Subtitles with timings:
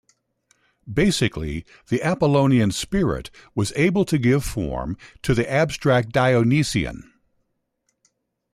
[0.91, 7.03] Basically, the Apollonian spirit was able to give form to the abstract Dionysian.